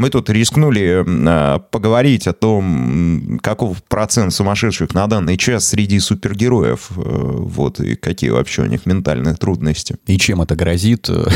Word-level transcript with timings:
Мы 0.00 0.08
тут 0.08 0.30
рискнули 0.30 1.04
э, 1.06 1.58
поговорить 1.70 2.26
о 2.26 2.32
том, 2.32 3.38
каков 3.42 3.82
процент 3.84 4.32
сумасшедших 4.32 4.94
на 4.94 5.06
данный 5.06 5.36
час 5.36 5.66
среди 5.66 6.00
супергероев, 6.00 6.92
э, 6.96 7.02
вот, 7.02 7.80
и 7.80 7.96
какие 7.96 8.30
вообще 8.30 8.62
у 8.62 8.64
них 8.64 8.86
ментальные 8.86 9.34
трудности. 9.34 9.96
И 10.06 10.16
чем 10.16 10.40
это 10.40 10.56
грозит 10.56 11.10
э, 11.10 11.26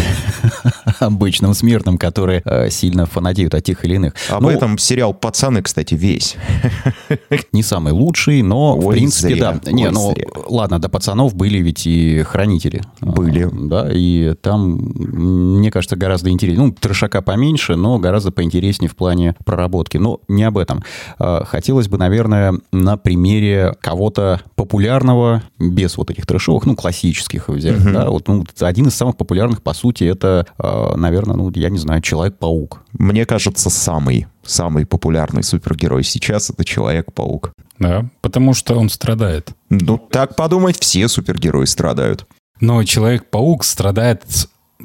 обычным 0.99 1.53
смертным, 1.53 1.99
которые 1.99 2.43
сильно 2.71 3.05
фанатеют 3.05 3.55
от 3.55 3.65
тех 3.65 3.85
или 3.85 3.97
иных. 3.97 4.15
Об 4.31 4.45
ну, 4.45 4.49
этом 4.49 4.79
сериал 4.79 5.13
«Пацаны», 5.13 5.61
кстати, 5.61 5.95
весь. 5.95 6.37
Не 7.53 7.63
самый 7.63 7.93
лучший, 7.93 8.41
но, 8.41 8.79
Ой, 8.79 8.83
в 8.83 8.91
принципе, 8.93 9.35
зря. 9.35 9.61
да. 9.63 9.73
Не, 9.73 9.89
Ой, 9.89 9.93
ну, 9.93 10.15
зря. 10.15 10.25
ладно, 10.47 10.79
до 10.79 10.89
«Пацанов» 10.89 11.35
были 11.35 11.59
ведь 11.59 11.87
и 11.87 12.23
«Хранители». 12.23 12.81
Были. 13.03 13.43
А, 13.43 13.51
да, 13.53 13.91
и 13.93 14.33
там, 14.41 14.79
мне 14.79 15.71
кажется, 15.71 15.97
гораздо 15.97 16.31
интереснее. 16.31 16.69
Ну, 16.69 16.73
трешака 16.73 17.21
поменьше, 17.21 17.77
но 17.77 17.99
гораздо 17.99 18.33
поинтереснее 18.33 18.54
интереснее 18.55 18.89
в 18.89 18.97
плане 18.97 19.35
проработки. 19.45 19.97
Но 19.97 20.21
не 20.29 20.45
об 20.45 20.59
этом. 20.59 20.83
А, 21.19 21.45
хотелось 21.45 21.89
бы, 21.89 21.99
наверное, 21.99 22.55
на 22.73 22.97
примере 22.97 23.75
кого-то 23.81 24.41
популярного, 24.55 25.43
без 25.59 25.97
вот 25.97 26.11
этих 26.11 26.27
трэшовых, 26.27 26.67
ну, 26.67 26.77
классических 26.77 27.49
взять. 27.49 27.81
Угу. 27.81 27.91
Да? 27.93 28.11
Вот, 28.11 28.29
ну, 28.29 28.45
один 28.61 28.87
из 28.87 28.95
самых 28.95 29.17
популярных, 29.17 29.63
по 29.63 29.75
сути, 29.75 30.05
это, 30.05 30.47
а, 30.59 30.97
наверное, 30.97 31.37
ну, 31.37 31.51
я 31.55 31.71
не 31.71 31.79
знаю, 31.79 32.01
Человек-паук. 32.01 32.83
Мне 32.93 33.27
кажется, 33.27 33.71
самый 33.71 34.27
самый 34.47 34.85
популярный 34.85 35.43
супергерой 35.43 36.05
сейчас 36.05 36.51
это 36.51 36.67
Человек-паук. 36.67 37.53
Да, 37.79 38.05
потому 38.21 38.53
что 38.53 38.77
он 38.77 38.91
страдает. 38.91 39.53
Ну, 39.71 39.97
так 39.97 40.37
подумать, 40.37 40.79
все 40.79 41.09
супергерои 41.09 41.65
страдают. 41.65 42.27
Но 42.61 42.85
Человек-паук 42.85 43.65
страдает 43.65 44.23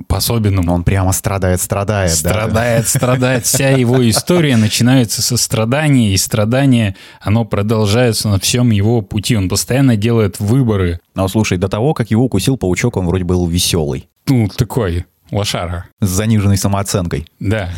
по-особенному. 0.07 0.73
Он 0.73 0.83
прямо 0.83 1.11
страдает, 1.11 1.61
страдает. 1.61 2.11
Страдает, 2.11 2.83
да? 2.83 2.89
страдает. 2.89 3.45
Вся 3.45 3.69
его 3.69 4.07
история 4.09 4.57
начинается 4.57 5.21
со 5.21 5.37
страдания, 5.37 6.13
и 6.13 6.17
страдание, 6.17 6.95
оно 7.19 7.45
продолжается 7.45 8.29
на 8.29 8.39
всем 8.39 8.69
его 8.69 9.01
пути. 9.01 9.35
Он 9.35 9.49
постоянно 9.49 9.95
делает 9.95 10.39
выборы. 10.39 10.99
Но 11.15 11.27
слушай, 11.27 11.57
до 11.57 11.67
того, 11.67 11.93
как 11.93 12.11
его 12.11 12.25
укусил 12.25 12.57
паучок, 12.57 12.97
он 12.97 13.07
вроде 13.07 13.23
был 13.23 13.47
веселый. 13.47 14.09
Ну, 14.27 14.47
такой, 14.47 15.05
лошара. 15.31 15.85
С 16.01 16.09
заниженной 16.09 16.57
самооценкой. 16.57 17.27
Да, 17.39 17.69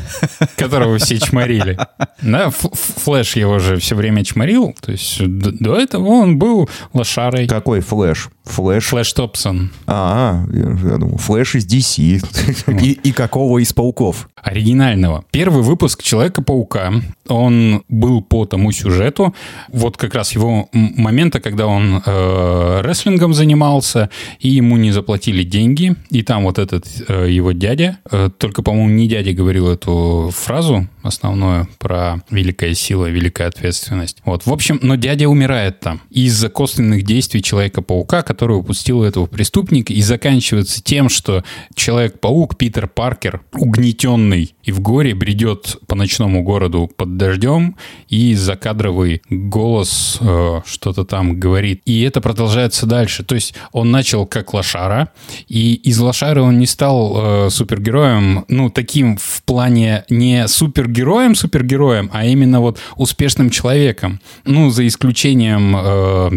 которого 0.58 0.98
все 0.98 1.20
чморили. 1.20 1.78
Да, 2.22 2.50
Флэш 2.52 3.36
его 3.36 3.60
же 3.60 3.78
все 3.78 3.96
время 3.96 4.24
чморил. 4.24 4.76
То 4.80 4.92
есть 4.92 5.22
до 5.26 5.78
этого 5.78 6.08
он 6.08 6.38
был 6.38 6.70
лошарой. 6.94 7.48
Какой 7.48 7.82
Флэш? 7.82 8.30
Флэш. 8.44 8.86
Флэш 8.86 9.14
Томпсон. 9.14 9.72
А, 9.88 10.44
я, 10.52 10.98
думал, 10.98 11.18
Флэш 11.18 11.56
из 11.56 11.68
DC. 11.68 12.82
И, 12.82 12.92
и 12.92 13.12
какого 13.12 13.60
из 13.60 13.74
пауков? 13.74 14.30
Оригинального. 14.36 15.24
Первый 15.32 15.64
выпуск 15.64 16.02
Человека-паука, 16.02 16.94
он 17.28 17.84
был 17.90 18.22
по 18.22 18.46
тому 18.46 18.72
сюжету, 18.72 19.36
вот 19.70 19.98
как 19.98 20.16
раз 20.16 20.32
его 20.34 20.68
момента, 20.72 21.40
когда 21.40 21.68
он 21.68 22.02
э, 22.04 22.82
рестлингом 22.84 23.34
занимался, 23.34 24.10
и 24.40 24.50
ему 24.50 24.78
не 24.78 24.92
заплатили 24.92 25.44
деньги, 25.44 25.96
и 26.10 26.24
там 26.24 26.44
вот 26.44 26.58
этот 26.58 26.86
э, 27.08 27.30
его 27.42 27.52
дядя, 27.52 28.00
э, 28.10 28.30
только, 28.38 28.62
по-моему, 28.62 28.90
не 28.90 29.08
дядя 29.08 29.34
говорил 29.34 29.70
эту 29.70 30.32
фразу 30.34 30.88
основную 31.04 31.68
про 31.80 32.22
великая 32.30 32.74
сила, 32.74 33.08
великая 33.08 33.48
ответственность. 33.48 34.22
Вот, 34.26 34.46
в 34.46 34.54
общем, 34.54 34.80
но 34.82 34.96
дядя 34.96 35.28
умирает 35.28 35.80
там 35.80 36.02
из-за 36.10 36.50
косвенных 36.50 37.04
действий 37.04 37.42
Человека-паука, 37.42 38.22
который 38.22 38.58
упустил 38.58 39.04
этого 39.04 39.26
преступника, 39.26 39.94
и 39.94 40.02
заканчивается 40.02 40.82
тем, 40.84 41.10
что 41.10 41.44
Человек-паук 41.76 42.58
Питер 42.58 42.88
Паркер, 42.88 43.42
угнетенный 43.54 44.54
и 44.64 44.72
в 44.72 44.80
горе, 44.80 45.16
бредет 45.16 45.78
по 45.88 45.96
ночному 45.96 46.44
городу 46.44 46.90
под 46.96 47.18
дождем, 47.18 47.76
и 48.10 48.36
закадровый 48.36 49.22
голос 49.30 50.18
э, 50.22 50.62
что-то 50.66 51.04
там 51.04 51.40
говорит. 51.40 51.82
И 51.86 52.02
это 52.02 52.22
продолжается 52.22 52.86
дальше. 52.86 53.24
То 53.24 53.36
есть 53.36 53.56
он 53.72 53.92
начал 53.92 54.26
как 54.26 54.54
лошара, 54.54 55.10
и 55.48 55.74
из 55.74 56.00
лошары 56.00 56.42
он 56.42 56.60
не 56.60 56.68
стал 56.68 57.14
э, 57.32 57.50
супергероем, 57.50 58.46
ну, 58.48 58.70
таким 58.70 59.18
в 59.18 59.44
плане 59.44 60.06
не 60.10 60.48
супергероем-супергероем, 60.48 62.10
а 62.14 62.26
именно 62.26 62.62
вот 62.62 62.80
успешным 62.96 63.50
человеком. 63.50 64.20
Ну, 64.46 64.70
за 64.70 64.88
исключением 64.88 65.76
э, 65.78 66.32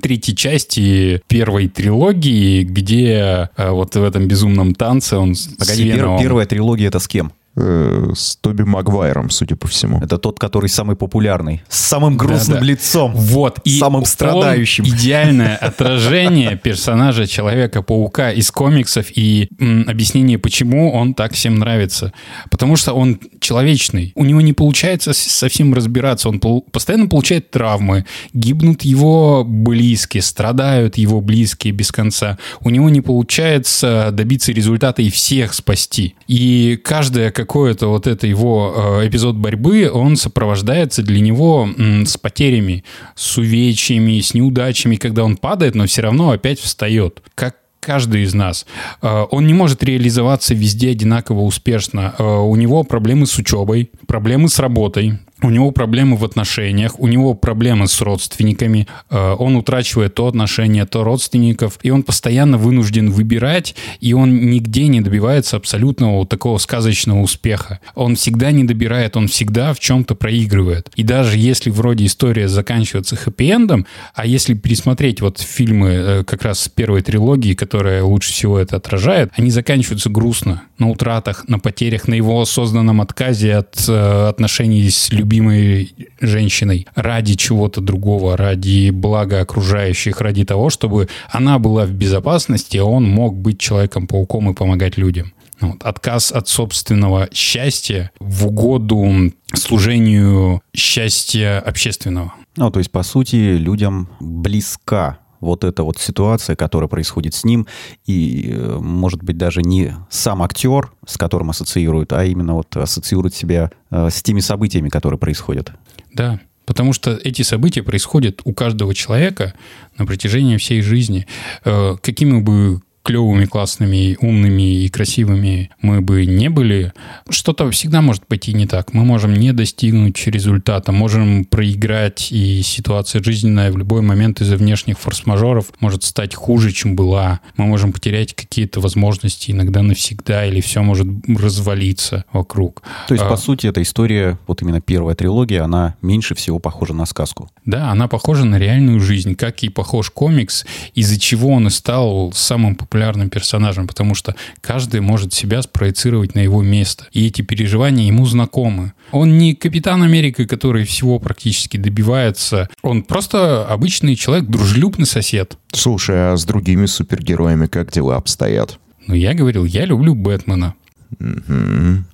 третьей 0.00 0.36
части 0.36 1.22
первой 1.28 1.68
трилогии, 1.68 2.64
где 2.64 3.50
э, 3.56 3.70
вот 3.70 3.94
в 3.94 4.02
этом 4.02 4.26
безумном 4.28 4.74
танце 4.74 5.16
он 5.16 5.34
Погоди, 5.58 5.92
пер, 5.92 6.18
первая 6.18 6.46
трилогия 6.46 6.88
это 6.88 6.98
с 6.98 7.08
кем? 7.08 7.32
Э, 7.56 8.10
с 8.16 8.34
Тоби 8.36 8.62
Магуайром, 8.62 9.30
судя 9.30 9.54
по 9.54 9.68
всему. 9.68 10.00
Это 10.00 10.18
тот, 10.18 10.40
который 10.40 10.68
самый 10.68 10.96
популярный. 10.96 11.62
С 11.68 11.78
самым 11.78 12.16
грустным 12.16 12.54
да, 12.56 12.60
да. 12.60 12.66
лицом. 12.66 13.12
Вот. 13.14 13.60
И 13.62 13.78
самым 13.78 14.04
страдающим. 14.04 14.84
идеальное 14.84 15.56
отражение 15.60 16.56
персонажа 16.56 17.28
Человека-паука 17.28 18.32
из 18.32 18.50
комиксов 18.50 19.06
и 19.14 19.48
м, 19.60 19.84
объяснение, 19.88 20.36
почему 20.36 20.92
он 20.92 21.14
так 21.14 21.32
всем 21.34 21.54
нравится. 21.54 22.12
Потому 22.50 22.74
что 22.74 22.92
он 22.92 23.20
человечный. 23.38 24.10
У 24.16 24.24
него 24.24 24.40
не 24.40 24.52
получается 24.52 25.12
совсем 25.12 25.74
разбираться. 25.74 26.28
Он 26.28 26.40
пол- 26.40 26.62
постоянно 26.72 27.06
получает 27.06 27.52
травмы. 27.52 28.04
Гибнут 28.32 28.82
его 28.82 29.44
близкие, 29.44 30.24
страдают 30.24 30.98
его 30.98 31.20
близкие 31.20 31.72
без 31.72 31.92
конца. 31.92 32.36
У 32.62 32.70
него 32.70 32.90
не 32.90 33.00
получается 33.00 34.08
добиться 34.12 34.50
результата 34.50 35.02
и 35.02 35.10
всех 35.10 35.54
спасти. 35.54 36.16
И 36.26 36.80
каждая 36.82 37.30
какой-то 37.44 37.88
вот 37.88 38.06
это 38.06 38.26
его 38.26 39.00
э, 39.02 39.08
эпизод 39.08 39.36
борьбы, 39.36 39.90
он 39.92 40.16
сопровождается 40.16 41.02
для 41.02 41.20
него 41.20 41.68
с 42.06 42.16
потерями, 42.16 42.84
с 43.14 43.36
увечьями, 43.36 44.20
с 44.20 44.32
неудачами, 44.32 44.96
когда 44.96 45.24
он 45.24 45.36
падает, 45.36 45.74
но 45.74 45.86
все 45.86 46.02
равно 46.02 46.30
опять 46.30 46.58
встает. 46.58 47.22
Как 47.34 47.56
каждый 47.80 48.22
из 48.22 48.34
нас. 48.34 48.66
Э, 49.02 49.26
он 49.30 49.46
не 49.46 49.52
может 49.52 49.84
реализоваться 49.84 50.54
везде 50.54 50.90
одинаково 50.90 51.40
успешно. 51.40 52.14
Э, 52.18 52.24
у 52.24 52.56
него 52.56 52.82
проблемы 52.82 53.26
с 53.26 53.38
учебой, 53.38 53.90
проблемы 54.06 54.48
с 54.48 54.58
работой, 54.58 55.18
у 55.44 55.50
него 55.50 55.70
проблемы 55.70 56.16
в 56.16 56.24
отношениях, 56.24 56.98
у 56.98 57.06
него 57.06 57.34
проблемы 57.34 57.86
с 57.86 58.00
родственниками, 58.00 58.88
э, 59.10 59.36
он 59.38 59.56
утрачивает 59.56 60.14
то 60.14 60.26
отношения, 60.26 60.86
то 60.86 61.04
родственников, 61.04 61.78
и 61.82 61.90
он 61.90 62.02
постоянно 62.02 62.58
вынужден 62.58 63.10
выбирать, 63.10 63.74
и 64.00 64.12
он 64.14 64.50
нигде 64.50 64.88
не 64.88 65.00
добивается 65.00 65.56
абсолютного 65.56 66.18
вот 66.18 66.28
такого 66.28 66.58
сказочного 66.58 67.20
успеха. 67.20 67.80
Он 67.94 68.16
всегда 68.16 68.50
не 68.50 68.64
добирает, 68.64 69.16
он 69.16 69.28
всегда 69.28 69.74
в 69.74 69.80
чем-то 69.80 70.14
проигрывает. 70.14 70.90
И 70.96 71.02
даже 71.02 71.38
если 71.38 71.70
вроде 71.70 72.06
история 72.06 72.48
заканчивается 72.48 73.16
хэппи-эндом, 73.16 73.86
а 74.14 74.26
если 74.26 74.54
пересмотреть 74.54 75.20
вот 75.20 75.38
фильмы 75.40 75.88
э, 75.90 76.24
как 76.24 76.42
раз 76.42 76.60
с 76.60 76.68
первой 76.68 77.02
трилогии, 77.02 77.54
которая 77.54 78.02
лучше 78.02 78.32
всего 78.32 78.58
это 78.58 78.76
отражает, 78.76 79.30
они 79.36 79.50
заканчиваются 79.50 80.10
грустно, 80.10 80.62
на 80.78 80.90
утратах, 80.90 81.48
на 81.48 81.58
потерях, 81.58 82.08
на 82.08 82.14
его 82.14 82.40
осознанном 82.40 83.00
отказе 83.00 83.56
от 83.56 83.84
э, 83.88 84.28
отношений 84.28 84.90
с 84.90 85.12
любимым 85.12 85.33
любимой 85.34 85.94
женщиной 86.20 86.86
ради 86.94 87.34
чего-то 87.34 87.80
другого, 87.80 88.36
ради 88.36 88.90
блага 88.90 89.40
окружающих, 89.40 90.20
ради 90.20 90.44
того, 90.44 90.70
чтобы 90.70 91.08
она 91.30 91.58
была 91.58 91.86
в 91.86 91.92
безопасности, 91.92 92.76
а 92.76 92.84
он 92.84 93.04
мог 93.04 93.36
быть 93.36 93.58
Человеком-пауком 93.58 94.50
и 94.50 94.54
помогать 94.54 94.96
людям. 94.96 95.32
Вот. 95.60 95.82
Отказ 95.82 96.32
от 96.32 96.48
собственного 96.48 97.28
счастья 97.32 98.10
в 98.20 98.46
угоду 98.46 99.32
служению 99.54 100.60
счастья 100.74 101.60
общественного. 101.60 102.34
Ну, 102.56 102.70
то 102.70 102.78
есть, 102.78 102.90
по 102.90 103.02
сути, 103.02 103.56
людям 103.56 104.08
близка 104.20 105.18
вот 105.44 105.64
эта 105.64 105.82
вот 105.82 105.98
ситуация, 105.98 106.56
которая 106.56 106.88
происходит 106.88 107.34
с 107.34 107.44
ним, 107.44 107.66
и, 108.06 108.50
э, 108.52 108.78
может 108.80 109.22
быть, 109.22 109.36
даже 109.36 109.62
не 109.62 109.94
сам 110.10 110.42
актер, 110.42 110.90
с 111.06 111.16
которым 111.16 111.50
ассоциируют, 111.50 112.12
а 112.12 112.24
именно 112.24 112.54
вот 112.54 112.76
ассоциирует 112.76 113.34
себя 113.34 113.70
э, 113.90 114.08
с 114.10 114.22
теми 114.22 114.40
событиями, 114.40 114.88
которые 114.88 115.18
происходят. 115.18 115.72
Да, 116.12 116.40
Потому 116.66 116.92
что 116.94 117.12
эти 117.12 117.42
события 117.42 117.82
происходят 117.82 118.40
у 118.44 118.54
каждого 118.54 118.94
человека 118.94 119.54
на 119.98 120.06
протяжении 120.06 120.56
всей 120.56 120.80
жизни. 120.80 121.26
Э, 121.64 121.96
какими 122.00 122.40
бы 122.40 122.80
клевыми, 123.04 123.44
классными, 123.44 124.16
умными 124.20 124.82
и 124.84 124.88
красивыми 124.88 125.70
мы 125.82 126.00
бы 126.00 126.24
не 126.24 126.48
были, 126.48 126.94
что-то 127.28 127.70
всегда 127.70 128.00
может 128.00 128.26
пойти 128.26 128.54
не 128.54 128.66
так. 128.66 128.94
Мы 128.94 129.04
можем 129.04 129.34
не 129.34 129.52
достигнуть 129.52 130.26
результата, 130.26 130.90
можем 130.90 131.44
проиграть, 131.44 132.32
и 132.32 132.62
ситуация 132.62 133.22
жизненная 133.22 133.70
в 133.70 133.76
любой 133.76 134.00
момент 134.00 134.40
из-за 134.40 134.56
внешних 134.56 134.98
форс-мажоров 134.98 135.66
может 135.80 136.02
стать 136.02 136.34
хуже, 136.34 136.72
чем 136.72 136.96
была. 136.96 137.40
Мы 137.58 137.66
можем 137.66 137.92
потерять 137.92 138.32
какие-то 138.34 138.80
возможности 138.80 139.50
иногда 139.50 139.82
навсегда, 139.82 140.46
или 140.46 140.62
все 140.62 140.82
может 140.82 141.06
развалиться 141.28 142.24
вокруг. 142.32 142.82
То 143.08 143.14
есть, 143.14 143.24
а, 143.24 143.28
по 143.28 143.36
сути, 143.36 143.66
эта 143.66 143.82
история, 143.82 144.38
вот 144.46 144.62
именно 144.62 144.80
первая 144.80 145.14
трилогия, 145.14 145.62
она 145.62 145.96
меньше 146.00 146.34
всего 146.34 146.58
похожа 146.58 146.94
на 146.94 147.04
сказку. 147.04 147.50
Да, 147.66 147.90
она 147.90 148.08
похожа 148.08 148.46
на 148.46 148.58
реальную 148.58 149.00
жизнь, 149.00 149.34
как 149.34 149.62
и 149.62 149.68
похож 149.68 150.08
комикс, 150.08 150.64
из-за 150.94 151.20
чего 151.20 151.50
он 151.50 151.66
и 151.66 151.70
стал 151.70 152.32
самым 152.34 152.76
популярным 152.76 152.93
популярным 152.94 153.28
персонажем, 153.28 153.88
потому 153.88 154.14
что 154.14 154.36
каждый 154.60 155.00
может 155.00 155.32
себя 155.34 155.60
спроецировать 155.62 156.36
на 156.36 156.38
его 156.38 156.62
место. 156.62 157.06
И 157.10 157.26
эти 157.26 157.42
переживания 157.42 158.06
ему 158.06 158.24
знакомы. 158.24 158.92
Он 159.10 159.36
не 159.36 159.56
капитан 159.56 160.04
Америка, 160.04 160.46
который 160.46 160.84
всего 160.84 161.18
практически 161.18 161.76
добивается. 161.76 162.68
Он 162.82 163.02
просто 163.02 163.66
обычный 163.66 164.14
человек, 164.14 164.48
дружелюбный 164.48 165.06
сосед. 165.06 165.58
Слушай, 165.72 166.34
а 166.34 166.36
с 166.36 166.44
другими 166.44 166.86
супергероями 166.86 167.66
как 167.66 167.90
дела 167.90 168.14
обстоят? 168.14 168.78
Ну, 169.08 169.14
я 169.14 169.34
говорил, 169.34 169.64
я 169.64 169.86
люблю 169.86 170.14
Бэтмена. 170.14 170.74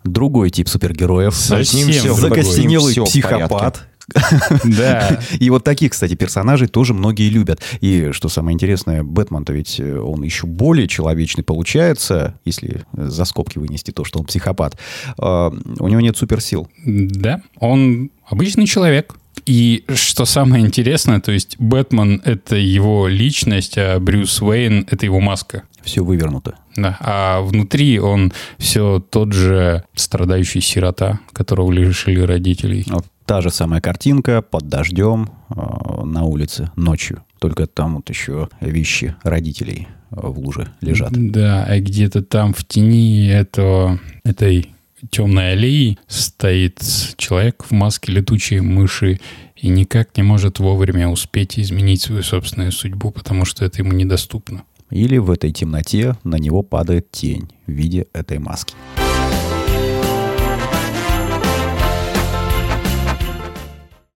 Другой 0.05 0.49
тип 0.49 0.67
супергероев. 0.67 1.35
Совсем 1.35 1.65
С 1.65 1.75
ним 1.75 1.91
всё 1.91 2.15
в 2.15 2.21
другой. 2.21 2.43
Закостенелый 2.43 2.93
Всё 2.93 3.05
в 3.05 3.09
психопат. 3.09 3.87
Да. 4.65 5.21
И 5.39 5.51
вот 5.51 5.65
таких, 5.65 5.93
кстати, 5.93 6.15
персонажей 6.15 6.69
тоже 6.69 6.95
многие 6.95 7.29
любят. 7.29 7.61
И 7.81 8.11
что 8.13 8.29
самое 8.29 8.55
интересное, 8.55 9.03
Бэтмен-то 9.03 9.53
ведь 9.53 9.81
э, 9.81 9.99
он 9.99 10.23
еще 10.23 10.47
более 10.47 10.89
человечный 10.89 11.45
получается, 11.45 12.35
если 12.45 12.85
за 12.93 13.25
скобки 13.25 13.59
вынести 13.59 13.91
то, 13.91 14.05
что 14.05 14.19
он 14.19 14.27
психопат. 14.27 14.77
А, 15.19 15.53
У 15.79 15.89
него 15.89 16.01
нет 16.01 16.17
суперсил. 16.17 16.69
Да, 16.85 17.43
он 17.59 18.11
обычный 18.27 18.67
человек. 18.67 19.15
И 19.47 19.85
что 19.95 20.27
самое 20.27 20.65
интересное, 20.65 21.21
то 21.21 21.33
есть 21.33 21.57
Бэтмен— 21.59 22.21
это 22.25 22.57
его 22.57 23.09
личность, 23.09 23.79
а 23.79 23.99
Брюс 23.99 24.41
Уэйн— 24.43 24.87
это 24.91 25.07
его 25.07 25.21
маска. 25.21 25.63
Все 25.83 26.05
вывернуто. 26.05 26.57
Да, 26.77 26.97
а 27.01 27.41
внутри 27.43 27.99
он 27.99 28.33
все 28.59 29.01
тот 29.01 29.33
же 29.33 29.85
страдающий 29.95 30.61
сирота, 30.61 31.21
которого 31.33 31.71
лишили 31.73 32.21
родителей. 32.21 32.85
Вот 32.89 33.07
та 33.27 33.41
же 33.41 33.51
самая 33.51 33.81
картинка 33.81 34.43
под 34.43 34.69
дождем 34.69 35.31
э, 35.51 36.05
на 36.05 36.25
улице 36.25 36.71
ночью. 36.77 37.23
Только 37.39 37.67
там 37.67 37.97
вот 37.97 38.09
еще 38.09 38.49
вещи 38.61 39.15
родителей 39.23 39.89
в 40.11 40.39
луже 40.39 40.73
лежат. 40.81 41.13
Да, 41.13 41.65
а 41.65 41.79
где-то 41.79 42.23
там 42.23 42.53
в 42.53 42.65
тени 42.65 43.29
этого, 43.29 44.01
этой 44.25 44.71
темной 45.11 45.53
аллеи 45.53 45.99
стоит 46.07 46.83
человек 47.17 47.65
в 47.65 47.71
маске 47.71 48.13
летучей 48.13 48.61
мыши 48.61 49.21
и 49.57 49.69
никак 49.69 50.17
не 50.17 50.23
может 50.23 50.59
вовремя 50.59 51.09
успеть 51.09 51.59
изменить 51.59 52.03
свою 52.03 52.23
собственную 52.23 52.73
судьбу, 52.73 53.11
потому 53.11 53.45
что 53.45 53.65
это 53.65 53.79
ему 53.79 53.93
недоступно. 53.93 54.65
Или 54.91 55.19
в 55.19 55.31
этой 55.31 55.53
темноте 55.53 56.17
на 56.25 56.37
него 56.37 56.63
падает 56.63 57.11
тень 57.11 57.51
в 57.67 57.71
виде 57.71 58.07
этой 58.13 58.39
маски. 58.39 58.75